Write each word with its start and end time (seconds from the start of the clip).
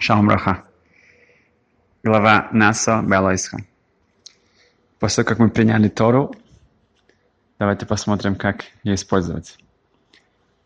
Шалом 0.00 0.28
Браха. 0.28 0.64
Глава 2.02 2.48
Насо 2.52 3.02
Белойсха. 3.02 3.58
После 4.98 5.22
того, 5.22 5.28
как 5.28 5.38
мы 5.38 5.50
приняли 5.50 5.88
Тору, 5.88 6.34
давайте 7.58 7.84
посмотрим, 7.84 8.34
как 8.34 8.64
ее 8.82 8.94
использовать. 8.94 9.58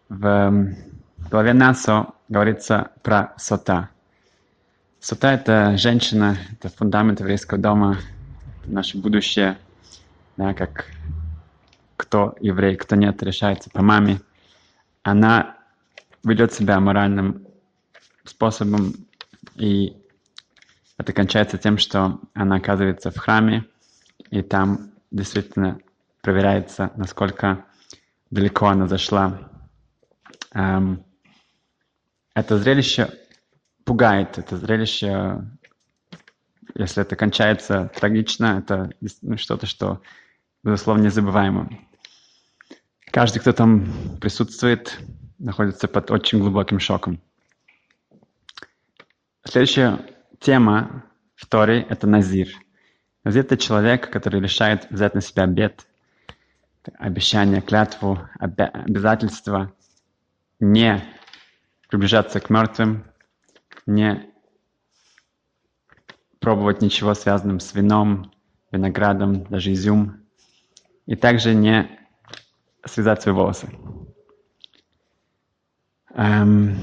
В 0.08 0.24
эм, 0.24 0.76
главе 1.30 1.52
Насо 1.52 2.12
говорится 2.28 2.92
про 3.02 3.34
сота. 3.36 3.90
Сота— 5.00 5.32
это 5.32 5.76
женщина, 5.78 6.38
это 6.52 6.68
фундамент 6.68 7.18
еврейского 7.18 7.60
дома, 7.60 7.98
наше 8.66 8.98
будущее, 8.98 9.58
да, 10.36 10.54
как 10.54 10.86
кто 11.96 12.36
еврей, 12.38 12.76
кто 12.76 12.94
нет, 12.94 13.20
решается 13.20 13.68
по 13.68 13.82
маме. 13.82 14.20
Она 15.02 15.56
ведет 16.22 16.52
себя 16.52 16.78
моральным 16.78 17.44
способом 18.22 18.94
и 19.54 19.96
это 20.96 21.12
кончается 21.12 21.58
тем, 21.58 21.78
что 21.78 22.20
она 22.34 22.56
оказывается 22.56 23.10
в 23.10 23.16
храме, 23.16 23.64
и 24.30 24.42
там 24.42 24.92
действительно 25.10 25.78
проверяется, 26.22 26.92
насколько 26.96 27.64
далеко 28.30 28.66
она 28.66 28.86
зашла. 28.86 29.50
Эм, 30.52 31.04
это 32.34 32.58
зрелище 32.58 33.10
пугает, 33.84 34.38
это 34.38 34.56
зрелище, 34.56 35.44
если 36.74 37.02
это 37.02 37.16
кончается 37.16 37.90
трагично, 37.94 38.58
это 38.58 38.90
ну, 39.22 39.36
что-то, 39.36 39.66
что, 39.66 40.00
безусловно, 40.62 41.02
незабываемо. 41.02 41.70
Каждый, 43.06 43.40
кто 43.40 43.52
там 43.52 44.18
присутствует, 44.20 44.98
находится 45.38 45.86
под 45.86 46.10
очень 46.10 46.40
глубоким 46.40 46.80
шоком. 46.80 47.20
Следующая 49.46 50.00
тема 50.40 51.04
в 51.34 51.46
Торе– 51.46 51.82
это 51.90 52.06
Назир. 52.06 52.48
Назир– 53.24 53.44
это 53.44 53.58
человек, 53.58 54.10
который 54.10 54.40
решает 54.40 54.90
взять 54.90 55.14
на 55.14 55.20
себя 55.20 55.42
обет, 55.44 55.86
обещание, 56.94 57.60
клятву, 57.60 58.18
обязательство 58.38 59.70
не 60.60 61.04
приближаться 61.90 62.40
к 62.40 62.48
мертвым, 62.48 63.04
не 63.84 64.30
пробовать 66.40 66.80
ничего 66.80 67.12
связанным 67.12 67.60
с 67.60 67.74
вином, 67.74 68.32
виноградом, 68.72 69.44
даже 69.44 69.74
изюм, 69.74 70.24
и 71.04 71.16
также 71.16 71.54
не 71.54 72.00
связать 72.86 73.20
свои 73.20 73.34
волосы. 73.34 73.68
Эм, 76.14 76.78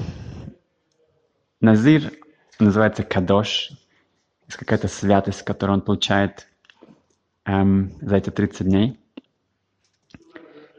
Назир 1.60 2.21
называется 2.62 3.04
кадош. 3.04 3.72
Какая-то 4.48 4.90
святость, 4.90 5.44
которую 5.44 5.78
он 5.78 5.82
получает 5.82 6.48
эм, 7.46 7.94
за 8.02 8.18
эти 8.18 8.30
30 8.30 8.68
дней. 8.68 9.00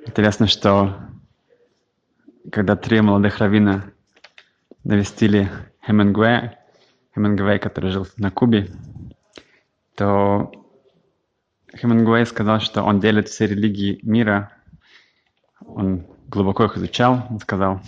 Интересно, 0.06 0.46
что 0.46 0.94
когда 2.50 2.76
три 2.76 3.00
молодых 3.00 3.38
равина 3.38 3.84
навестили 4.84 5.50
Хемингуэя, 5.86 6.58
Хемингуэй, 7.14 7.58
который 7.58 7.90
жил 7.90 8.06
на 8.18 8.30
Кубе, 8.30 8.68
то 9.94 10.52
Хемингуэй 11.74 12.26
сказал, 12.26 12.60
что 12.60 12.82
он 12.82 13.00
делит 13.00 13.30
все 13.30 13.46
религии 13.46 14.00
мира. 14.02 14.52
Он 15.60 16.06
глубоко 16.28 16.64
их 16.64 16.76
изучал. 16.76 17.26
Он 17.30 17.38
сказал, 17.38 17.80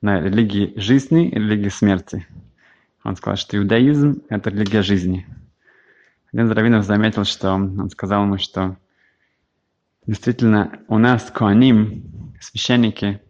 на 0.00 0.20
религии 0.20 0.72
жизни 0.76 1.28
и 1.28 1.36
религии 1.36 1.68
смерти– 1.68 2.26
он 3.04 3.16
сказал, 3.16 3.36
что 3.36 3.56
иудаизм– 3.56 4.22
это 4.30 4.50
религия 4.50 4.82
жизни. 4.82 5.26
Один 6.32 6.46
из 6.46 6.50
раввинов 6.50 6.84
заметил, 6.84 7.24
что 7.24 7.52
он 7.52 7.90
сказал 7.90 8.24
ему, 8.24 8.38
что 8.38 8.76
действительно 10.06 10.80
у 10.88 10.98
нас 10.98 11.30
коаним, 11.30 12.34
священники, 12.40 13.20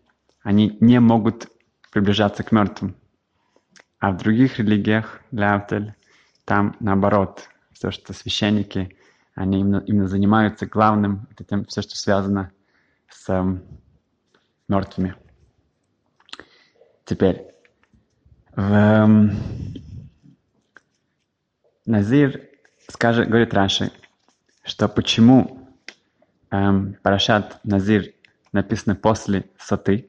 они 0.42 0.78
не 0.80 1.00
могут 1.00 1.48
приближаться 1.90 2.44
к 2.44 2.52
мертвым. 2.52 2.96
А 3.98 4.12
в 4.12 4.18
других 4.18 4.58
религиях, 4.58 5.20
ляутель, 5.32 5.94
там 6.44 6.76
наоборот, 6.80 7.48
все, 7.72 7.90
что 7.90 8.12
священники, 8.12 8.96
они 9.34 9.60
именно, 9.60 9.82
именно 9.86 10.08
занимаются 10.08 10.66
главным, 10.66 11.26
это 11.30 11.44
тем, 11.44 11.64
все, 11.64 11.82
что 11.82 11.96
связано 11.96 12.52
с 13.08 13.28
um, 13.28 13.60
мертвыми. 14.68 15.16
Теперь, 17.04 17.53
в 18.56 18.72
эм, 18.72 19.32
Назир 21.86 22.40
скажет, 22.88 23.28
говорит 23.28 23.52
Раши, 23.52 23.90
что 24.64 24.88
почему 24.88 25.68
эм, 26.50 26.96
Парашат 27.02 27.60
Назир 27.64 28.12
написано 28.52 28.94
после 28.94 29.46
Саты, 29.58 30.08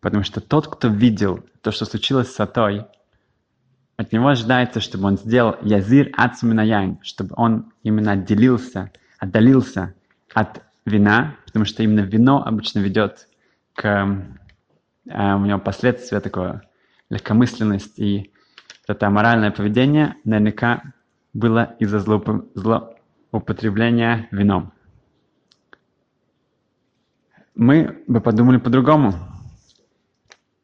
потому 0.00 0.22
что 0.24 0.40
тот, 0.40 0.68
кто 0.68 0.88
видел 0.88 1.44
то, 1.62 1.72
что 1.72 1.84
случилось 1.86 2.30
с 2.30 2.34
Сатой, 2.34 2.86
от 3.96 4.12
него 4.12 4.28
ожидается, 4.28 4.80
чтобы 4.80 5.06
он 5.06 5.16
сделал 5.16 5.56
язир 5.62 6.10
ацуминаяйн, 6.16 6.98
чтобы 7.02 7.34
он 7.36 7.72
именно 7.82 8.12
отделился, 8.12 8.90
отдалился 9.18 9.94
от 10.34 10.62
вина, 10.84 11.36
потому 11.46 11.64
что 11.64 11.82
именно 11.82 12.00
вино 12.00 12.42
обычно 12.44 12.80
ведет 12.80 13.28
к 13.74 13.86
э, 15.08 15.34
у 15.34 15.44
него 15.44 15.58
последствия 15.60 16.20
такое 16.20 16.62
легкомысленность 17.14 17.98
и 17.98 18.30
это 18.86 19.08
моральное 19.08 19.50
поведение 19.50 20.16
наверняка 20.24 20.92
было 21.32 21.74
из-за 21.78 22.00
злоупотребления 22.00 24.28
вином. 24.30 24.74
Мы 27.54 28.04
бы 28.06 28.20
подумали 28.20 28.58
по-другому. 28.58 29.14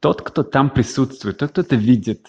Тот, 0.00 0.20
кто 0.22 0.42
там 0.42 0.68
присутствует, 0.70 1.38
тот, 1.38 1.50
кто 1.50 1.62
это 1.62 1.76
видит, 1.76 2.28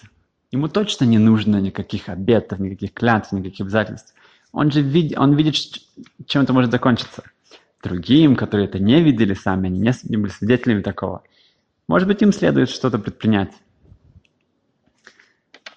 ему 0.50 0.68
точно 0.68 1.04
не 1.04 1.18
нужно 1.18 1.56
никаких 1.56 2.08
обетов, 2.08 2.60
никаких 2.60 2.94
клятв, 2.94 3.32
никаких 3.32 3.66
обязательств. 3.66 4.14
Он 4.52 4.70
же 4.70 4.80
видит, 4.82 5.18
он 5.18 5.34
видит, 5.34 5.56
чем 6.26 6.42
это 6.42 6.52
может 6.52 6.70
закончиться. 6.70 7.24
Другим, 7.82 8.36
которые 8.36 8.68
это 8.68 8.78
не 8.78 9.02
видели 9.02 9.34
сами, 9.34 9.66
они 9.66 9.80
не 9.80 10.16
были 10.16 10.30
свидетелями 10.30 10.82
такого, 10.82 11.24
может 11.88 12.06
быть, 12.06 12.22
им 12.22 12.32
следует 12.32 12.70
что-то 12.70 12.98
предпринять. 12.98 13.52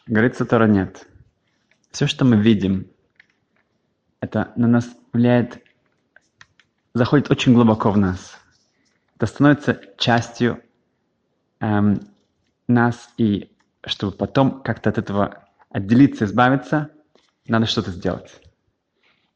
Говорится 0.07 0.45
Тора 0.45 0.67
нет. 0.67 1.07
Все, 1.91 2.05
что 2.05 2.25
мы 2.25 2.37
видим, 2.37 2.87
это 4.19 4.51
на 4.55 4.67
нас 4.67 4.87
влияет, 5.13 5.63
заходит 6.93 7.31
очень 7.31 7.53
глубоко 7.53 7.89
в 7.89 7.97
нас. 7.97 8.37
Это 9.15 9.25
становится 9.25 9.81
частью 9.97 10.61
эм, 11.59 12.01
нас, 12.67 13.09
и 13.17 13.51
чтобы 13.83 14.15
потом 14.15 14.61
как-то 14.61 14.91
от 14.91 14.99
этого 14.99 15.47
отделиться, 15.69 16.25
избавиться, 16.25 16.91
надо 17.47 17.65
что-то 17.65 17.89
сделать. 17.89 18.41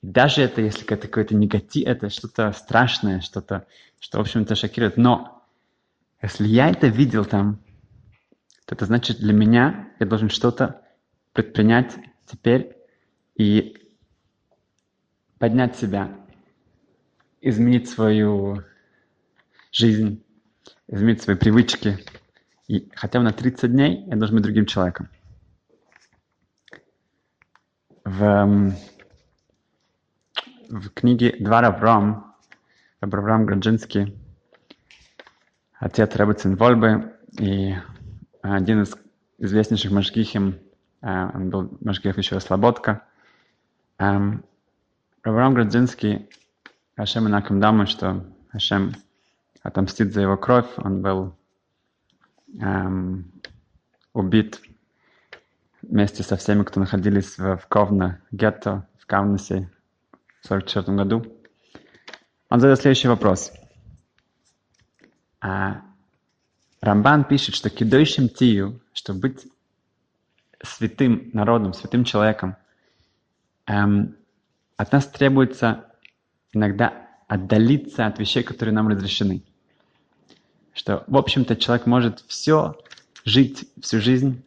Даже 0.03 0.43
это, 0.43 0.61
если 0.61 0.85
это 0.85 1.07
какой-то 1.07 1.35
негатив, 1.35 1.87
это 1.87 2.09
что-то 2.09 2.51
страшное, 2.51 3.21
что-то, 3.21 3.65
что, 3.99 4.19
в 4.19 4.21
общем-то, 4.21 4.55
шокирует. 4.55 4.97
Но 4.97 5.43
если 6.21 6.47
я 6.47 6.69
это 6.69 6.87
видел 6.87 7.25
там, 7.25 7.59
это 8.71 8.85
значит 8.85 9.19
для 9.19 9.33
меня 9.33 9.89
я 9.99 10.05
должен 10.05 10.29
что-то 10.29 10.81
предпринять 11.33 11.97
теперь 12.25 12.75
и 13.35 13.75
поднять 15.39 15.77
себя, 15.77 16.11
изменить 17.41 17.89
свою 17.89 18.63
жизнь, 19.71 20.23
изменить 20.87 21.21
свои 21.21 21.35
привычки. 21.35 21.97
И 22.67 22.89
хотя 22.93 23.19
бы 23.19 23.25
на 23.25 23.31
30 23.31 23.71
дней 23.71 24.05
я 24.05 24.15
должен 24.15 24.35
быть 24.35 24.43
другим 24.43 24.65
человеком. 24.65 25.09
В, 28.03 28.73
в 30.69 30.89
книге 30.91 31.35
«Два 31.39 31.59
Авраам» 31.59 32.35
Авраам 32.99 33.45
Граджинский, 33.45 34.17
отец 35.75 36.15
Ребецин 36.15 36.55
Вольбы 36.55 37.15
и 37.39 37.75
один 38.41 38.83
из 38.83 38.95
известнейших 39.37 39.91
машгихим, 39.91 40.59
э, 41.01 41.29
он 41.33 41.49
был 41.49 41.77
машгих 41.81 42.17
еще 42.17 42.39
Слободка. 42.39 43.03
Авраам 43.97 44.43
Градзинский, 45.53 46.29
Хашем 46.95 47.27
инаком 47.27 47.59
дамы, 47.59 47.85
что 47.85 48.25
Хашем 48.51 48.93
отомстит 49.61 50.13
за 50.13 50.21
его 50.21 50.37
кровь. 50.37 50.67
Он 50.77 51.01
был 51.01 51.35
эм, 52.59 53.31
убит 54.13 54.61
вместе 55.81 56.23
со 56.23 56.37
всеми, 56.37 56.63
кто 56.63 56.79
находились 56.79 57.37
в, 57.37 57.57
в 57.57 57.67
Ковна, 57.67 58.21
гетто, 58.31 58.87
в 58.97 59.05
Кавнасе 59.05 59.69
в 60.41 60.45
1944 60.45 60.97
году. 60.97 61.25
Он 62.49 62.59
задает 62.59 62.79
следующий 62.79 63.07
вопрос. 63.07 63.51
А 65.41 65.81
Рамбан 66.81 67.25
пишет, 67.25 67.55
что 67.55 67.69
кидойшим 67.69 68.29
тию, 68.29 68.79
чтобы 68.93 69.19
быть 69.19 69.47
святым 70.63 71.29
народом, 71.33 71.73
святым 71.73 72.05
человеком, 72.05 72.55
эм, 73.65 74.15
от 74.77 74.91
нас 74.91 75.07
требуется 75.07 75.85
иногда 76.53 77.07
отдалиться 77.27 78.05
от 78.05 78.17
вещей, 78.19 78.43
которые 78.43 78.73
нам 78.73 78.87
разрешены. 78.87 79.43
Что, 80.73 81.03
в 81.07 81.17
общем-то, 81.17 81.55
человек 81.55 81.85
может 81.85 82.23
все 82.27 82.77
жить 83.25 83.69
всю 83.81 83.99
жизнь, 83.99 84.43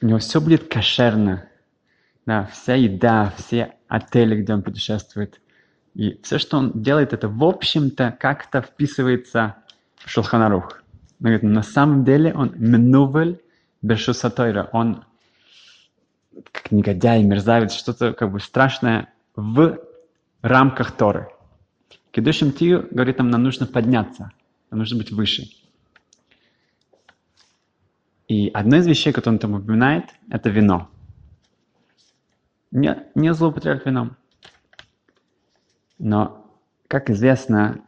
у 0.00 0.06
него 0.06 0.18
все 0.18 0.40
будет 0.40 0.72
кошерно. 0.72 1.46
Да, 2.24 2.46
вся 2.46 2.74
еда, 2.74 3.32
все 3.36 3.74
отели, 3.88 4.40
где 4.40 4.54
он 4.54 4.62
путешествует. 4.62 5.40
И 5.94 6.18
все, 6.22 6.38
что 6.38 6.58
он 6.58 6.82
делает, 6.82 7.12
это, 7.12 7.28
в 7.28 7.42
общем-то, 7.44 8.16
как-то 8.18 8.62
вписывается 8.62 9.56
в 9.96 10.08
Шулханарух. 11.20 11.42
Но 11.42 11.50
на 11.50 11.62
самом 11.62 12.04
деле 12.04 12.32
он 12.34 12.52
менувель 12.56 13.40
Бершусатойра. 13.82 14.68
Он 14.72 15.04
как 16.52 16.72
негодяй, 16.72 17.22
мерзавец, 17.22 17.72
что-то 17.72 18.12
как 18.12 18.32
бы 18.32 18.40
страшное 18.40 19.12
в 19.34 19.78
рамках 20.42 20.92
Торы. 20.92 21.28
Кедушим 22.12 22.52
Тию 22.52 22.88
говорит 22.90 23.18
нам, 23.18 23.30
нам 23.30 23.42
нужно 23.42 23.66
подняться, 23.66 24.32
нам 24.70 24.78
нужно 24.80 24.98
быть 24.98 25.12
выше. 25.12 25.44
И 28.28 28.48
одна 28.48 28.78
из 28.78 28.86
вещей, 28.86 29.12
которую 29.12 29.36
он 29.36 29.38
там 29.40 29.54
упоминает, 29.54 30.04
это 30.30 30.50
вино. 30.50 30.88
Не, 32.70 33.06
не 33.14 33.34
злоупотреблять 33.34 33.84
вином. 33.84 34.16
Но, 35.98 36.46
как 36.86 37.10
известно, 37.10 37.84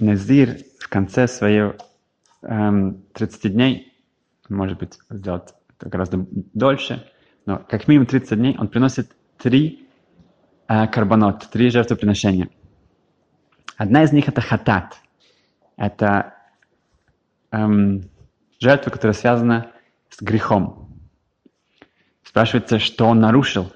Назир 0.00 0.58
в 0.80 0.88
конце 0.88 1.26
эм, 1.40 1.74
30 2.44 3.52
дней, 3.52 3.92
может 4.48 4.78
быть, 4.78 4.98
сделать 5.10 5.54
гораздо 5.80 6.26
дольше, 6.30 7.10
но 7.46 7.58
как 7.58 7.88
минимум 7.88 8.06
30 8.06 8.38
дней 8.38 8.56
он 8.58 8.68
приносит 8.68 9.10
три 9.38 9.88
э, 10.68 10.86
карбонот, 10.88 11.48
три 11.50 11.70
жертвоприношения– 11.70 12.48
Одна 13.76 14.04
из 14.04 14.12
них 14.12 14.28
это 14.28 14.40
хатат. 14.40 14.96
Это 15.76 16.34
эм, 17.50 18.02
жертва, 18.60 18.90
которая 18.90 19.14
связана 19.14 19.72
с 20.10 20.22
грехом. 20.22 20.96
Спрашивается, 22.22 22.78
что 22.78 23.06
он 23.06 23.20
нарушил. 23.20 23.72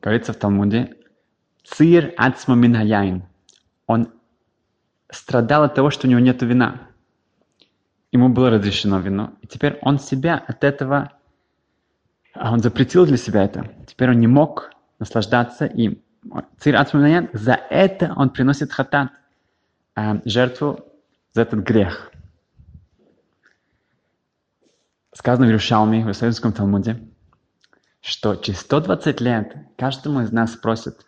Говорится 0.00 0.32
в 0.32 0.36
Талмуде, 0.36 0.96
цир 1.64 2.14
ацма 2.16 2.54
минаяин. 2.54 3.24
Он 3.86 4.08
страдал 5.10 5.64
от 5.64 5.74
того, 5.74 5.90
что 5.90 6.06
у 6.06 6.10
него 6.10 6.20
нет 6.20 6.42
вина. 6.42 6.88
Ему 8.12 8.28
было 8.28 8.50
разрешено 8.50 9.00
вино. 9.00 9.32
И 9.40 9.46
теперь 9.46 9.78
он 9.80 9.98
себя 9.98 10.36
от 10.46 10.64
этого, 10.64 11.12
а 12.34 12.52
он 12.52 12.60
запретил 12.60 13.06
для 13.06 13.16
себя 13.16 13.42
это. 13.42 13.70
Теперь 13.86 14.10
он 14.10 14.20
не 14.20 14.26
мог 14.26 14.70
наслаждаться 14.98 15.64
им. 15.66 16.02
Цирь 16.58 16.76
за 17.32 17.54
это 17.70 18.12
он 18.14 18.30
приносит 18.30 18.70
хатат, 18.70 19.10
э, 19.96 20.20
жертву 20.24 20.80
за 21.32 21.42
этот 21.42 21.60
грех. 21.60 22.12
Сказано 25.14 25.46
в 25.46 25.48
Иерушалме, 25.48 26.00
в 26.00 26.04
Иерусалимском 26.04 26.52
Талмуде, 26.52 27.02
что 28.00 28.36
через 28.36 28.60
120 28.60 29.20
лет 29.20 29.56
каждому 29.76 30.20
из 30.20 30.32
нас 30.32 30.52
спросят, 30.52 31.04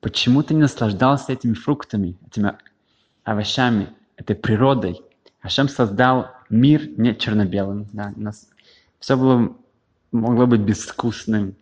почему 0.00 0.42
ты 0.42 0.54
не 0.54 0.60
наслаждался 0.60 1.32
этими 1.32 1.54
фруктами, 1.54 2.18
этими 2.26 2.58
овощами, 3.24 3.88
этой 4.16 4.36
природой. 4.36 5.02
Ашем 5.42 5.68
создал 5.68 6.30
мир 6.48 6.88
не 6.98 7.14
черно-белым. 7.14 7.88
Да? 7.92 8.12
У 8.16 8.20
нас 8.20 8.48
все 8.98 9.16
было, 9.16 9.56
могло 10.12 10.46
быть 10.46 10.60
безвкусным, 10.60 11.56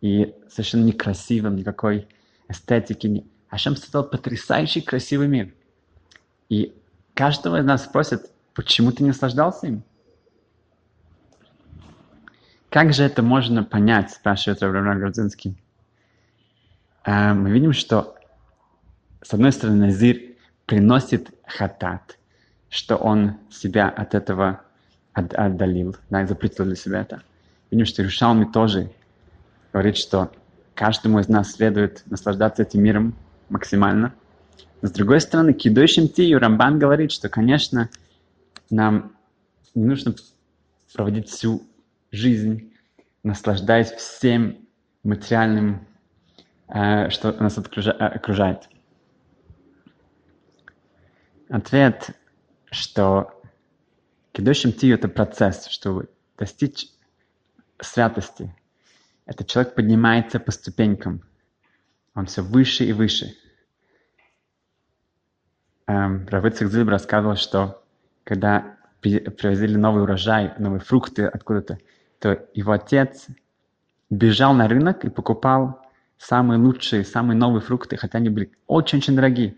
и 0.00 0.34
совершенно 0.48 0.84
некрасивым, 0.84 1.56
никакой 1.56 2.06
эстетики. 2.48 3.24
Ашем 3.50 3.76
создал 3.76 4.04
потрясающий 4.04 4.80
красивый 4.80 5.28
мир. 5.28 5.52
И 6.48 6.74
каждого 7.14 7.60
из 7.60 7.64
нас 7.64 7.84
спросит, 7.84 8.30
почему 8.54 8.92
ты 8.92 9.02
не 9.02 9.08
наслаждался 9.08 9.66
им? 9.66 9.82
Как 12.70 12.92
же 12.92 13.02
это 13.02 13.22
можно 13.22 13.64
понять, 13.64 14.10
спрашивает 14.10 14.62
Раврам 14.62 14.98
Грузинский. 14.98 15.56
А, 17.02 17.32
мы 17.32 17.50
видим, 17.50 17.72
что 17.72 18.14
с 19.22 19.32
одной 19.32 19.52
стороны 19.52 19.86
Назир 19.86 20.20
приносит 20.66 21.30
хатат, 21.46 22.18
что 22.70 22.96
он 22.96 23.36
себя 23.50 23.88
от 23.88 24.14
этого 24.14 24.60
отдалил, 25.12 25.96
да, 26.10 26.22
и 26.22 26.26
запретил 26.26 26.64
для 26.64 26.76
себя 26.76 27.00
это. 27.00 27.22
Видим, 27.70 27.86
что 27.86 28.02
Иерушалми 28.02 28.44
тоже 28.44 28.90
говорит, 29.72 29.96
что 29.96 30.30
каждому 30.74 31.18
из 31.18 31.28
нас 31.28 31.52
следует 31.52 32.02
наслаждаться 32.06 32.62
этим 32.62 32.82
миром 32.82 33.14
максимально. 33.48 34.14
Но 34.80 34.88
с 34.88 34.92
другой 34.92 35.20
стороны, 35.20 35.52
кидующим 35.52 36.08
Тию 36.08 36.38
Рамбан 36.38 36.78
говорит, 36.78 37.10
что, 37.10 37.28
конечно, 37.28 37.90
нам 38.70 39.12
не 39.74 39.84
нужно 39.84 40.14
проводить 40.94 41.28
всю 41.28 41.62
жизнь, 42.12 42.72
наслаждаясь 43.22 43.90
всем 43.90 44.56
материальным, 45.02 45.86
э, 46.68 47.10
что 47.10 47.32
нас 47.32 47.58
окружает. 47.58 48.68
Ответ, 51.48 52.10
что 52.70 53.40
кидующим 54.32 54.72
Тию– 54.72 54.94
это 54.96 55.08
процесс, 55.08 55.66
чтобы 55.66 56.08
достичь 56.36 56.88
святости, 57.80 58.54
этот 59.26 59.46
человек 59.46 59.74
поднимается 59.74 60.40
по 60.40 60.50
ступенькам. 60.50 61.22
Он 62.14 62.26
все 62.26 62.42
выше 62.42 62.84
и 62.84 62.92
выше. 62.92 63.34
Эм, 65.86 66.26
Равыцик 66.28 66.68
Зильб 66.70 66.88
рассказывал, 66.88 67.36
что 67.36 67.82
когда 68.24 68.76
привозили 69.00 69.76
новый 69.76 70.02
урожай, 70.02 70.52
новые 70.58 70.80
фрукты 70.80 71.26
откуда-то, 71.26 71.78
то 72.18 72.46
его 72.54 72.72
отец 72.72 73.26
бежал 74.10 74.54
на 74.54 74.68
рынок 74.68 75.04
и 75.04 75.10
покупал 75.10 75.80
самые 76.18 76.58
лучшие, 76.58 77.04
самые 77.04 77.36
новые 77.36 77.60
фрукты, 77.60 77.96
хотя 77.96 78.18
они 78.18 78.28
были 78.28 78.50
очень-очень 78.66 79.14
дорогие. 79.14 79.56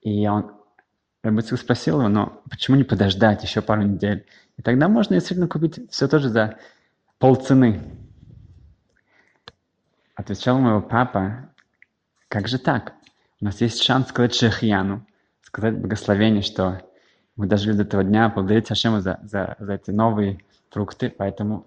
И 0.00 0.26
он, 0.26 0.52
Рабыцик 1.22 1.58
спросил 1.58 2.00
его, 2.00 2.08
но 2.08 2.42
почему 2.50 2.76
не 2.76 2.84
подождать 2.84 3.44
еще 3.44 3.62
пару 3.62 3.82
недель? 3.82 4.26
И 4.56 4.62
тогда 4.62 4.88
можно 4.88 5.14
действительно 5.14 5.48
купить 5.48 5.90
все 5.90 6.08
тоже 6.08 6.28
за 6.28 6.58
полцены. 7.18 7.80
Отвечал 10.16 10.58
моего 10.58 10.80
папа, 10.80 11.50
как 12.28 12.48
же 12.48 12.58
так? 12.58 12.94
У 13.40 13.44
нас 13.44 13.60
есть 13.60 13.82
шанс 13.82 14.08
сказать 14.08 14.34
Шехьяну, 14.34 15.06
сказать 15.42 15.78
благословение, 15.78 16.42
что 16.42 16.82
мы 17.36 17.46
дожили 17.46 17.76
до 17.76 17.82
этого 17.82 18.04
дня, 18.04 18.28
благодарить 18.28 18.70
Ашему 18.70 19.00
за, 19.00 19.20
за, 19.22 19.56
за 19.58 19.74
эти 19.74 19.90
новые 19.90 20.40
фрукты, 20.70 21.08
поэтому 21.08 21.66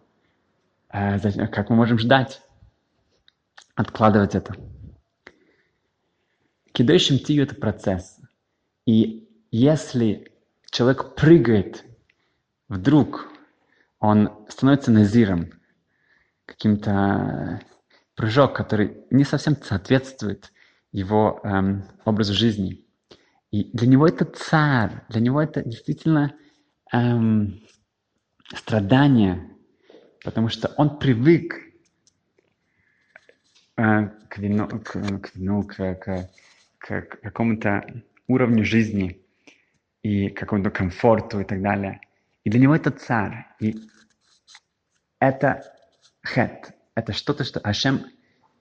э, 0.90 1.18
за, 1.18 1.48
как 1.48 1.70
мы 1.70 1.78
можем 1.78 1.98
ждать, 1.98 2.42
откладывать 3.74 4.36
это? 4.36 4.56
Кидающим 6.72 7.20
тию– 7.20 7.44
это 7.46 7.56
процесс. 7.56 8.20
И 8.86 9.25
если 9.58 10.34
человек 10.70 11.16
прыгает, 11.16 11.86
вдруг 12.68 13.30
он 14.00 14.46
становится 14.50 14.92
назиром, 14.92 15.50
каким-то 16.46 17.62
прыжок, 18.16 18.54
который 18.54 18.98
не 19.12 19.24
совсем 19.24 19.56
соответствует 19.56 20.52
его 20.92 21.40
эм, 21.44 21.86
образу 22.04 22.34
жизни. 22.34 22.86
И 23.52 23.72
для 23.72 23.88
него 23.88 24.06
это 24.06 24.26
царь, 24.26 24.92
для 25.08 25.22
него 25.22 25.42
это 25.42 25.64
действительно 25.64 26.36
эм, 26.92 27.62
страдание, 28.54 29.56
потому 30.22 30.50
что 30.50 30.74
он 30.76 31.00
привык 31.00 31.56
э, 33.78 34.08
к 34.30 34.38
вину, 34.38 34.68
к, 34.68 35.22
к, 35.22 35.36
вину, 35.36 35.64
к, 35.64 35.96
к, 35.96 36.30
к 36.78 37.20
какому-то 37.22 37.86
уровню 38.28 38.66
жизни 38.66 39.25
и 40.06 40.30
какому-то 40.30 40.70
комфорту 40.70 41.40
и 41.40 41.44
так 41.44 41.64
далее. 41.64 42.00
И 42.44 42.52
для 42.52 42.60
него 42.60 42.76
это 42.76 42.92
царь. 42.92 43.48
И 43.60 43.76
это 45.18 45.64
хет, 46.24 46.76
это 46.94 47.12
что-то, 47.12 47.44
что 47.44 47.60
Ашем 47.62 48.06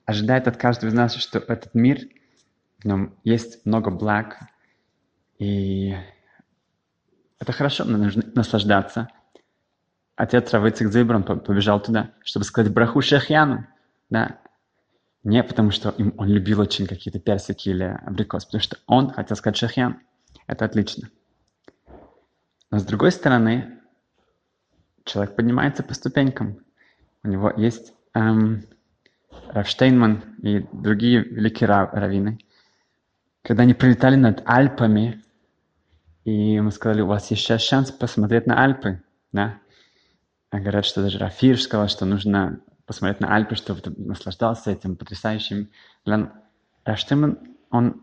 ожидает 0.07 0.49
от 0.49 0.57
каждого 0.57 0.89
из 0.89 0.95
нас, 0.95 1.15
что 1.15 1.41
этот 1.41 1.75
мир, 1.75 1.99
в 2.79 2.87
нем 2.87 3.15
есть 3.25 3.67
много 3.67 3.91
благ, 3.91 4.39
и 5.39 5.95
это 7.39 7.53
хорошо, 7.53 7.85
но 7.85 7.99
нужно 7.99 8.23
наслаждаться. 8.35 9.09
Отец 10.17 10.51
Равыцик 10.51 10.91
Зибран 10.91 11.25
побежал 11.25 11.79
туда, 11.83 12.13
чтобы 12.23 12.47
сказать 12.47 12.73
браху 12.73 13.03
Шехьяну, 13.03 13.67
да, 14.09 14.41
не 15.25 15.45
потому, 15.45 15.73
что 15.73 15.91
им, 15.91 16.15
он 16.17 16.29
любил 16.29 16.61
очень 16.61 16.87
какие-то 16.87 17.21
персики 17.21 17.69
или 17.69 18.01
абрикос, 18.07 18.47
потому 18.47 18.63
что 18.63 18.79
он 18.87 19.11
хотел 19.11 19.37
сказать 19.37 19.59
Шехьян. 19.59 20.01
Это 20.47 20.65
отлично. 20.65 21.11
Но 22.75 22.81
с 22.81 22.85
другой 22.85 23.13
стороны, 23.13 23.79
человек 25.05 25.37
поднимается 25.37 25.85
по 25.85 25.95
ступенькам. 25.95 26.59
У 27.23 27.29
него 27.29 27.53
есть 27.57 27.95
эм, 28.15 28.65
Рафштейнман 29.47 30.25
и 30.43 30.67
другие 30.73 31.21
великие 31.23 31.69
раввины. 31.69 32.41
Когда 33.43 33.63
они 33.63 33.75
прилетали 33.75 34.17
над 34.17 34.43
Альпами, 34.45 35.23
и 36.25 36.59
мы 36.59 36.73
сказали, 36.73 37.03
у 37.03 37.07
вас 37.07 37.29
сейчас 37.29 37.63
шанс 37.63 37.93
посмотреть 37.93 38.49
на 38.49 38.61
Альпы, 38.61 39.01
да? 39.31 39.61
А 40.51 40.59
говорят, 40.59 40.85
что 40.85 41.01
даже 41.01 41.21
Рафир 41.21 41.63
сказал, 41.63 41.87
что 41.87 42.07
нужно 42.07 42.59
посмотреть 42.87 43.21
на 43.21 43.37
Альпы, 43.37 43.55
чтобы 43.55 43.83
ты 43.83 43.93
наслаждался 43.97 44.73
этим 44.73 44.97
потрясающим. 44.97 45.71
Рафштейнман, 46.85 47.39
он, 47.71 48.03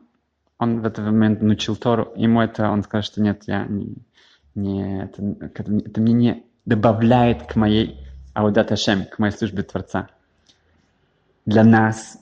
он 0.60 0.80
в 0.80 0.86
этот 0.86 1.04
момент 1.04 1.42
научил 1.42 1.76
Тору, 1.76 2.14
ему 2.16 2.40
это, 2.40 2.70
он 2.70 2.84
сказал, 2.84 3.04
что 3.04 3.22
нет, 3.22 3.44
я 3.48 3.66
не, 3.66 3.98
не 4.56 5.04
это, 5.04 5.22
это, 5.42 6.02
мне 6.02 6.14
не 6.14 6.46
добавляет 6.66 7.44
к 7.44 7.56
моей 7.56 8.06
Аудат 8.34 8.72
Ашем, 8.72 9.06
к 9.06 9.20
моей 9.20 9.34
службе 9.34 9.64
Творца. 9.64 10.10
Для 11.46 11.64
нас, 11.64 12.18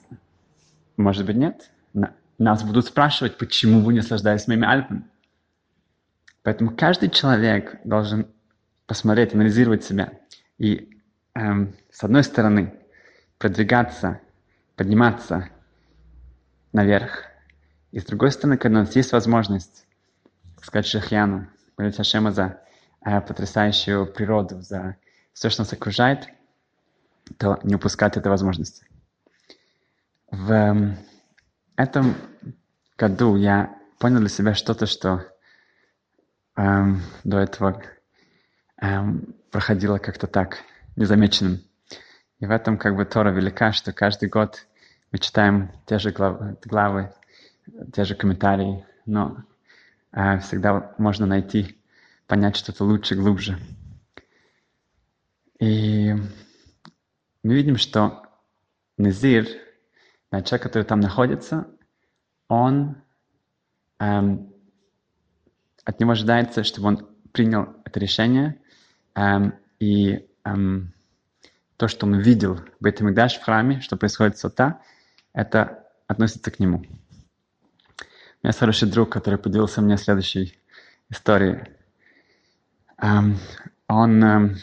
может 0.96 1.26
быть, 1.26 1.36
нет. 1.36 1.70
Нас 2.38 2.62
будут 2.62 2.86
спрашивать, 2.86 3.36
почему 3.36 3.80
вы 3.80 3.92
не 3.92 3.98
наслаждаетесь 3.98 4.48
моими 4.48 4.66
Альпами. 4.66 5.04
Поэтому 6.42 6.74
каждый 6.74 7.10
человек 7.10 7.80
должен 7.84 8.26
посмотреть, 8.86 9.34
анализировать 9.34 9.84
себя. 9.84 10.12
И 10.56 10.88
эм, 11.34 11.74
с 11.90 12.02
одной 12.02 12.24
стороны, 12.24 12.74
продвигаться, 13.38 14.20
подниматься 14.74 15.50
наверх. 16.72 17.24
И 17.92 18.00
с 18.00 18.04
другой 18.04 18.30
стороны, 18.30 18.56
когда 18.56 18.80
у 18.80 18.82
нас 18.82 18.96
есть 18.96 19.12
возможность 19.12 19.86
сказать 20.62 20.86
Шахьяну, 20.86 21.48
молить 21.76 21.98
Ашема 21.98 22.32
за 22.32 22.60
э, 23.04 23.20
потрясающую 23.20 24.06
природу, 24.06 24.60
за 24.60 24.96
все, 25.32 25.50
что 25.50 25.62
нас 25.62 25.72
окружает, 25.72 26.28
то 27.38 27.58
не 27.62 27.74
упускать 27.74 28.16
этой 28.16 28.28
возможности. 28.28 28.86
В 30.30 30.52
эм, 30.52 30.96
этом 31.76 32.14
году 32.96 33.36
я 33.36 33.76
понял 33.98 34.20
для 34.20 34.28
себя 34.28 34.54
что-то, 34.54 34.86
что 34.86 35.24
эм, 36.56 37.02
до 37.24 37.38
этого 37.38 37.82
эм, 38.80 39.34
проходило 39.50 39.98
как-то 39.98 40.26
так, 40.26 40.58
незамеченным. 40.96 41.60
И 42.38 42.46
в 42.46 42.50
этом 42.50 42.78
как 42.78 42.96
бы 42.96 43.04
Тора 43.04 43.30
велика, 43.30 43.72
что 43.72 43.92
каждый 43.92 44.28
год 44.28 44.66
мы 45.12 45.18
читаем 45.18 45.70
те 45.86 45.98
же 45.98 46.10
главы, 46.10 46.56
главы 46.64 47.12
те 47.92 48.04
же 48.04 48.14
комментарии, 48.14 48.84
но 49.06 49.44
всегда 50.12 50.94
можно 50.98 51.26
найти, 51.26 51.76
понять 52.26 52.56
что-то 52.56 52.84
лучше, 52.84 53.14
глубже. 53.14 53.58
И 55.58 56.14
мы 57.42 57.54
видим, 57.54 57.76
что 57.76 58.22
Назир, 58.96 59.46
человек, 60.30 60.62
который 60.62 60.84
там 60.84 61.00
находится, 61.00 61.66
он 62.48 62.96
эм, 63.98 64.52
от 65.84 66.00
него 66.00 66.12
ожидается, 66.12 66.64
чтобы 66.64 66.88
он 66.88 67.08
принял 67.32 67.76
это 67.84 68.00
решение, 68.00 68.60
эм, 69.14 69.54
и 69.78 70.26
эм, 70.44 70.92
то, 71.76 71.88
что 71.88 72.06
он 72.06 72.18
видел 72.18 72.60
в 72.80 72.86
этом 72.86 73.14
в 73.14 73.42
храме, 73.42 73.80
что 73.80 73.96
происходит 73.96 74.38
сота, 74.38 74.80
это 75.32 75.86
относится 76.06 76.50
к 76.50 76.58
нему. 76.58 76.84
У 78.42 78.46
меня 78.46 78.50
есть 78.50 78.58
хороший 78.58 78.88
друг, 78.88 79.10
который 79.10 79.38
поделился 79.38 79.82
мне 79.82 79.98
следующей 79.98 80.58
историей. 81.10 81.64
Um, 82.98 83.36
он 83.86 84.24
um, 84.24 84.56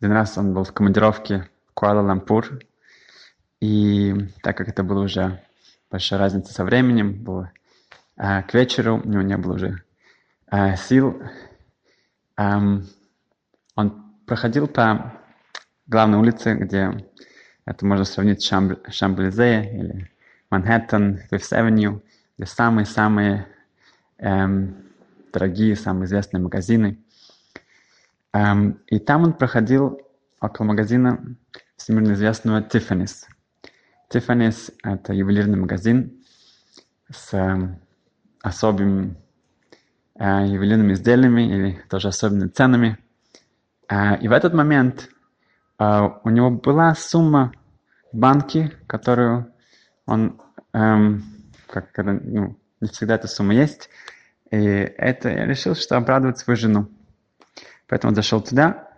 один 0.00 0.12
раз 0.12 0.36
он 0.36 0.52
был 0.52 0.64
в 0.64 0.72
командировке 0.72 1.48
Куала-Лампур, 1.74 2.58
и 3.60 4.12
так 4.42 4.56
как 4.56 4.68
это 4.68 4.82
было 4.82 5.04
уже 5.04 5.40
большая 5.92 6.18
разница 6.18 6.52
со 6.52 6.64
временем, 6.64 7.22
было 7.22 7.52
э, 8.16 8.42
к 8.42 8.52
вечеру, 8.52 9.00
у 9.04 9.08
него 9.08 9.22
не 9.22 9.36
было 9.36 9.54
уже 9.54 9.80
э, 10.50 10.74
сил, 10.74 11.22
эм, 12.36 12.88
он 13.76 14.12
проходил 14.26 14.66
по 14.66 15.20
главной 15.86 16.18
улице, 16.18 16.54
где 16.56 16.90
это 17.64 17.86
можно 17.86 18.04
сравнить 18.04 18.42
с 18.42 18.92
Шамблизе 18.92 19.70
или 19.72 20.10
Манхэттен, 20.50 21.18
Фифс 21.30 21.52
Авеню, 21.52 21.92
где 21.92 22.11
самые-самые 22.44 23.46
эм, 24.18 24.84
дорогие, 25.32 25.76
самые 25.76 26.06
известные 26.06 26.42
магазины– 26.42 26.98
Um, 28.34 28.78
и 28.86 28.98
там 28.98 29.24
он 29.24 29.34
проходил 29.34 30.00
около 30.40 30.66
магазина 30.66 31.36
всемирно 31.76 32.12
известного 32.12 32.62
Tiffany's. 32.62 33.24
Tiffany's– 34.10 34.72
это 34.82 35.12
ювелирный 35.12 35.58
магазин 35.58 36.24
с 37.10 37.34
э, 37.34 37.78
особыми 38.40 39.16
э, 40.18 40.46
ювелирными 40.46 40.94
изделиями 40.94 41.42
или 41.42 41.84
тоже 41.90 42.08
особенными 42.08 42.48
ценами. 42.48 42.98
Э, 43.90 44.18
и 44.18 44.28
в 44.28 44.32
этот 44.32 44.54
момент 44.54 45.10
э, 45.78 46.08
у 46.24 46.30
него 46.30 46.50
была 46.50 46.94
сумма 46.94 47.52
в 48.12 48.16
банке, 48.16 48.72
которую 48.86 49.52
он, 50.06 50.40
эм, 50.72 51.22
как, 51.72 51.90
когда, 51.92 52.12
ну, 52.12 52.58
не 52.80 52.88
всегда 52.88 53.14
эта 53.14 53.28
сумма 53.28 53.54
есть, 53.54 53.88
и 54.50 54.56
это 54.56 55.30
я 55.30 55.46
решил, 55.46 55.74
что 55.74 55.96
обрадовать 55.96 56.38
свою 56.38 56.56
жену. 56.56 56.88
Поэтому 57.88 58.10
он 58.10 58.14
зашел 58.14 58.42
туда, 58.42 58.88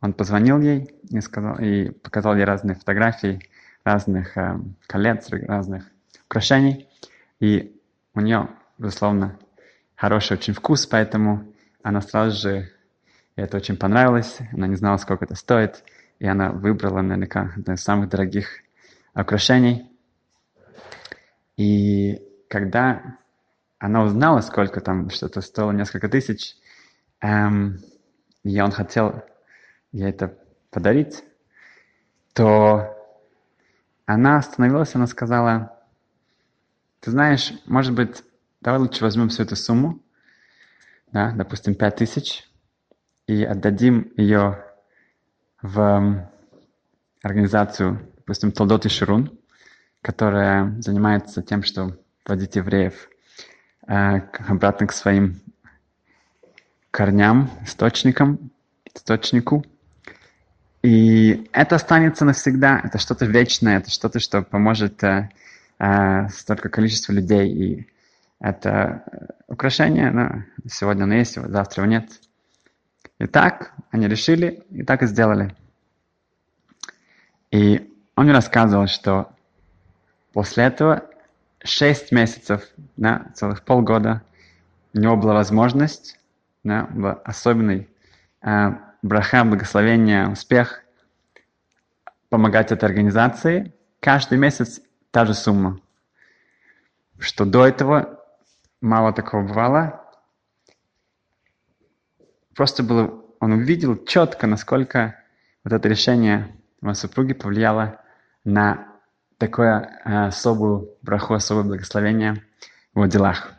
он 0.00 0.12
позвонил 0.12 0.60
ей 0.60 0.94
и, 1.10 1.20
сказал, 1.20 1.58
и 1.58 1.90
показал 1.90 2.36
ей 2.36 2.44
разные 2.44 2.76
фотографии 2.76 3.40
разных 3.84 4.36
э, 4.36 4.60
колец, 4.86 5.28
разных 5.30 5.90
украшений. 6.26 6.88
И 7.40 7.80
у 8.14 8.20
нее, 8.20 8.48
безусловно, 8.78 9.38
хороший 9.96 10.36
очень 10.36 10.54
вкус, 10.54 10.86
поэтому 10.86 11.52
она 11.82 12.00
сразу 12.00 12.40
же, 12.40 12.70
это 13.34 13.56
очень 13.56 13.76
понравилось, 13.76 14.38
она 14.52 14.68
не 14.68 14.76
знала, 14.76 14.98
сколько 14.98 15.24
это 15.24 15.34
стоит, 15.34 15.82
и 16.20 16.26
она 16.26 16.52
выбрала 16.52 17.00
наверняка 17.00 17.52
одно 17.56 17.74
из 17.74 17.82
самых 17.82 18.08
дорогих 18.08 18.60
украшений. 19.14 19.91
И 21.56 22.22
когда 22.48 23.18
она 23.78 24.02
узнала, 24.02 24.40
сколько 24.40 24.80
там 24.80 25.10
что-то 25.10 25.40
стоило, 25.40 25.72
несколько 25.72 26.08
тысяч, 26.08 26.56
эм, 27.20 27.78
и 28.44 28.60
он 28.60 28.70
хотел 28.70 29.24
ей 29.92 30.10
это 30.10 30.38
подарить, 30.70 31.24
то 32.32 32.96
она 34.06 34.38
остановилась, 34.38 34.94
она 34.94 35.06
сказала, 35.06 35.78
ты 37.00 37.10
знаешь, 37.10 37.52
может 37.66 37.94
быть, 37.94 38.22
давай 38.60 38.80
лучше 38.80 39.02
возьмем 39.04 39.28
всю 39.28 39.42
эту 39.42 39.56
сумму, 39.56 40.00
да, 41.10 41.32
допустим, 41.32 41.74
пять 41.74 41.96
тысяч, 41.96 42.48
и 43.26 43.44
отдадим 43.44 44.12
ее 44.16 44.64
в 45.60 46.30
организацию, 47.22 48.12
допустим, 48.16 48.52
Толдот 48.52 48.86
и 48.86 48.88
Ширун, 48.88 49.38
которая 50.02 50.74
занимается 50.80 51.42
тем, 51.42 51.62
что 51.62 51.96
вводить 52.26 52.56
евреев 52.56 53.08
э, 53.86 54.20
обратно 54.48 54.88
к 54.88 54.92
своим 54.92 55.40
корням, 56.90 57.50
источникам, 57.64 58.50
источнику. 58.94 59.64
И 60.82 61.48
это 61.52 61.76
останется 61.76 62.24
навсегда, 62.24 62.80
это 62.82 62.98
что-то 62.98 63.24
вечное, 63.26 63.78
это 63.78 63.90
что-то, 63.90 64.18
что 64.18 64.42
поможет 64.42 65.02
э, 65.04 65.30
э, 65.78 66.28
столько 66.28 66.68
количества 66.68 67.12
людей. 67.12 67.48
И 67.50 67.88
это 68.40 69.04
украшение, 69.46 70.10
ну, 70.10 70.42
сегодня 70.68 71.04
оно 71.04 71.14
есть, 71.14 71.36
завтра 71.36 71.84
его 71.84 71.92
нет. 71.92 72.10
И 73.20 73.26
так 73.26 73.72
они 73.92 74.08
решили, 74.08 74.64
и 74.70 74.82
так 74.82 75.02
и 75.02 75.06
сделали. 75.06 75.54
И 77.52 77.88
он 78.16 78.24
мне 78.24 78.34
рассказывал, 78.34 78.88
что 78.88 79.32
после 80.32 80.64
этого 80.64 81.04
шесть 81.64 82.12
месяцев, 82.12 82.66
да, 82.96 83.26
целых 83.34 83.64
полгода, 83.64 84.22
у 84.94 84.98
него 84.98 85.16
была 85.16 85.34
возможность 85.34 86.18
да, 86.64 86.86
в 86.90 87.14
особенный 87.24 87.88
э, 88.42 88.70
браха, 89.02 89.44
благословение, 89.44 90.28
успех, 90.28 90.82
помогать 92.28 92.72
этой 92.72 92.84
организации. 92.84 93.72
Каждый 94.00 94.38
месяц 94.38 94.80
та 95.10 95.24
же 95.24 95.34
сумма. 95.34 95.80
Что 97.18 97.44
до 97.44 97.66
этого 97.66 98.20
мало 98.80 99.12
такого 99.12 99.46
бывало. 99.46 100.00
Просто 102.54 102.82
было, 102.82 103.24
он 103.40 103.52
увидел 103.52 103.96
четко, 104.04 104.46
насколько 104.46 105.16
вот 105.64 105.72
это 105.72 105.88
решение 105.88 106.54
его 106.80 106.94
супруги 106.94 107.32
повлияло 107.32 108.00
на 108.44 108.91
такое 109.42 109.98
э, 110.04 110.26
особую 110.26 110.96
браху, 111.02 111.34
особое 111.34 111.64
благословение 111.64 112.44
в 112.94 113.08
делах. 113.08 113.54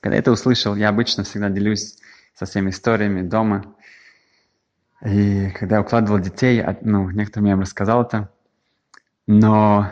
Когда 0.00 0.18
это 0.18 0.30
услышал, 0.32 0.76
я 0.76 0.90
обычно 0.90 1.24
всегда 1.24 1.48
делюсь 1.48 1.96
со 2.34 2.44
всеми 2.44 2.68
историями 2.68 3.22
дома. 3.22 3.74
И 5.02 5.48
когда 5.58 5.76
я 5.76 5.80
укладывал 5.80 6.20
детей, 6.20 6.62
ну, 6.82 7.08
некоторым 7.08 7.46
я 7.46 7.52
им 7.52 7.60
рассказал 7.60 8.02
это, 8.02 8.30
но 9.26 9.90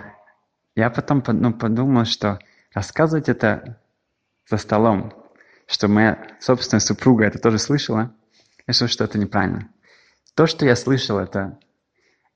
я 0.74 0.90
потом 0.90 1.24
ну, 1.26 1.54
подумал, 1.54 2.04
что 2.04 2.38
рассказывать 2.74 3.30
это 3.30 3.80
за 4.50 4.58
столом, 4.58 5.14
что 5.66 5.88
моя 5.88 6.36
собственная 6.40 6.80
супруга 6.80 7.24
это 7.24 7.38
тоже 7.38 7.58
слышала, 7.58 8.12
я 8.58 8.64
решил, 8.66 8.86
что 8.86 9.04
это 9.04 9.18
неправильно. 9.18 9.70
То, 10.34 10.46
что 10.46 10.66
я 10.66 10.76
слышал, 10.76 11.18
это, 11.18 11.58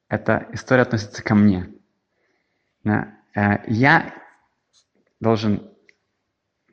эта 0.08 0.48
история 0.52 0.82
относится 0.82 1.22
ко 1.22 1.34
мне. 1.34 1.68
Э, 2.84 3.58
я 3.66 4.14
должен 5.20 5.70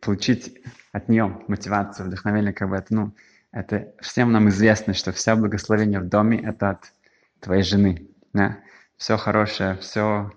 получить 0.02 0.62
от 0.92 1.10
нее 1.10 1.42
мотивацию, 1.48 2.08
вдохновение, 2.08 2.54
как 2.54 2.70
бы 2.70 2.76
это, 2.78 2.94
ну, 2.94 3.12
это 3.52 3.94
всем 4.02 4.32
нам 4.32 4.50
известно, 4.50 4.94
что 4.94 5.12
все 5.12 5.36
благословение 5.36 6.00
в 6.00 6.08
доме– 6.08 6.42
это 6.44 6.72
от 6.72 6.94
твоей 7.40 7.64
жены. 7.64 8.08
Да? 8.34 8.60
Все 8.98 9.18
хорошее, 9.18 9.76
все, 9.78 10.32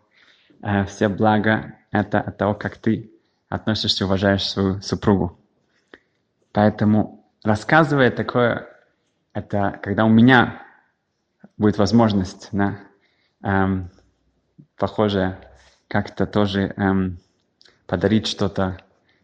э, 0.62 0.84
все 0.86 1.08
благо– 1.08 1.74
это 1.90 2.20
от 2.20 2.38
того, 2.38 2.54
как 2.54 2.76
ты 2.78 3.10
относишься, 3.48 4.06
уважаешь 4.06 4.48
свою 4.48 4.80
супругу. 4.80 5.38
Поэтому 6.52 7.24
рассказывая 7.44 8.10
такое, 8.10 8.68
это 9.32 9.78
когда 9.82 10.04
у 10.04 10.08
меня 10.08 10.62
будет 11.56 11.78
возможность, 11.78 12.48
да, 12.52 12.78
эм, 13.42 13.90
похоже, 14.76 15.38
как-то 15.92 16.26
тоже 16.26 16.72
эм, 16.78 17.18
подарить 17.86 18.26
что-то 18.26 18.78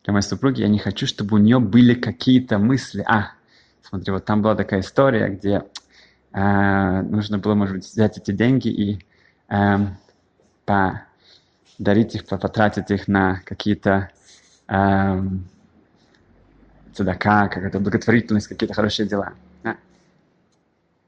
для 0.04 0.12
моей 0.12 0.22
супруги, 0.22 0.60
я 0.60 0.68
не 0.68 0.78
хочу, 0.78 1.06
чтобы 1.06 1.36
у 1.36 1.38
нее 1.38 1.60
были 1.60 1.94
какие-то 1.94 2.58
мысли. 2.58 3.02
А, 3.08 3.30
смотри, 3.80 4.12
вот 4.12 4.26
там 4.26 4.42
была 4.42 4.54
такая 4.54 4.80
история, 4.80 5.28
где 5.28 5.62
э, 6.34 7.02
нужно 7.02 7.38
было, 7.38 7.54
может 7.54 7.76
быть, 7.76 7.86
взять 7.86 8.18
эти 8.18 8.32
деньги 8.32 8.68
и 8.68 8.98
э, 9.48 9.78
подарить 10.66 12.14
их, 12.16 12.26
потратить 12.26 12.90
их 12.90 13.08
на 13.08 13.40
какие-то 13.46 14.10
э, 14.68 15.22
цедака, 16.92 17.48
какая-то 17.48 17.80
благотворительность, 17.80 18.46
какие-то 18.46 18.74
хорошие 18.74 19.08
дела. 19.08 19.32
Да? 19.62 19.78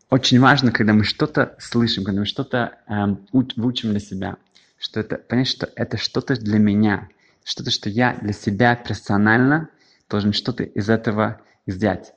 Очень 0.09 0.40
важно, 0.40 0.73
когда 0.73 0.95
мы 0.95 1.05
что-то 1.05 1.55
слышим, 1.59 2.05
когда 2.05 2.21
мы 2.21 2.26
что-то 2.26 2.79
э, 2.88 3.14
выучим 3.57 3.90
для 3.90 4.00
себя, 4.00 4.38
что 4.80 4.99
это, 4.99 5.18
понять, 5.18 5.46
что 5.46 5.68
это 5.76 5.99
что-то 5.99 6.40
для 6.40 6.58
меня, 6.58 7.08
что-то, 7.44 7.70
что 7.70 7.90
я 7.90 8.14
для 8.14 8.32
себя 8.32 8.75
персонально 8.75 9.68
должен 10.08 10.32
что-то 10.32 10.64
из 10.64 10.88
этого 10.88 11.42
сделать. 11.66 12.14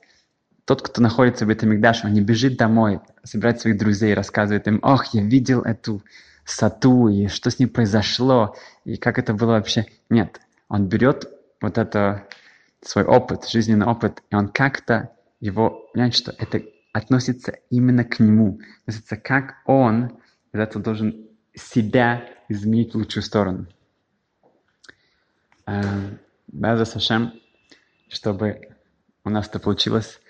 Тот, 0.64 0.80
кто 0.80 1.02
находится 1.02 1.44
в 1.44 1.50
этом 1.50 1.68
Мигдаше, 1.68 2.06
он 2.06 2.14
не 2.14 2.22
бежит 2.22 2.56
домой, 2.56 3.00
собирает 3.22 3.60
своих 3.60 3.76
друзей, 3.76 4.14
рассказывает 4.14 4.66
им, 4.66 4.80
ох, 4.82 5.12
я 5.12 5.22
видел 5.22 5.60
эту 5.60 6.02
сату, 6.46 7.08
и 7.08 7.28
что 7.28 7.50
с 7.50 7.58
ним 7.58 7.68
произошло, 7.68 8.56
и 8.84 8.96
как 8.96 9.18
это 9.18 9.34
было 9.34 9.52
вообще. 9.52 9.84
Нет, 10.08 10.40
он 10.68 10.88
берет 10.88 11.28
вот 11.60 11.76
это, 11.76 12.26
свой 12.80 13.04
опыт, 13.04 13.46
жизненный 13.46 13.86
опыт, 13.86 14.22
и 14.30 14.34
он 14.34 14.48
как-то 14.48 15.10
его, 15.38 15.90
понимает, 15.92 16.14
что 16.14 16.34
это 16.38 16.62
относится 16.94 17.52
именно 17.68 18.04
к 18.04 18.20
нему, 18.20 18.60
относится 18.82 19.16
как 19.18 19.56
он 19.66 20.18
из 20.54 20.60
этого 20.60 20.82
должен 20.82 21.28
себя 21.54 22.24
изменить 22.48 22.94
в 22.94 22.98
лучшую 22.98 23.22
сторону. 23.22 23.66
Беза 26.54 26.84
Сашем, 26.84 27.32
чтобы 28.08 28.76
у 29.24 29.30
нас 29.30 29.48
это 29.48 29.58
получилось, 29.58 30.20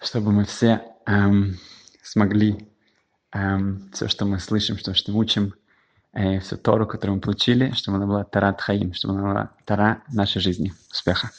чтобы 0.00 0.32
мы 0.32 0.44
все 0.44 0.82
эм, 1.06 1.58
смогли 2.02 2.68
эм, 3.32 3.90
все, 3.92 4.08
что 4.08 4.24
мы 4.24 4.38
слышим, 4.38 4.76
все, 4.76 4.94
что 4.94 5.12
мы 5.12 5.18
учим, 5.18 5.54
э, 6.12 6.40
всю 6.40 6.56
Тору, 6.56 6.86
которую 6.86 7.16
мы 7.16 7.20
получили, 7.20 7.72
чтобы 7.72 7.98
она 7.98 8.06
была 8.06 8.24
Тара 8.24 8.52
Тхаим, 8.52 8.94
чтобы 8.94 9.14
она 9.14 9.22
была 9.22 9.50
Тара 9.64 10.02
нашей 10.08 10.40
жизни. 10.40 10.72
Успеха! 10.90 11.30